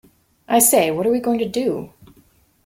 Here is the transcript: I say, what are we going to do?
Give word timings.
I 0.47 0.57
say, 0.57 0.89
what 0.89 1.05
are 1.05 1.11
we 1.11 1.19
going 1.19 1.37
to 1.37 1.47
do? 1.47 1.93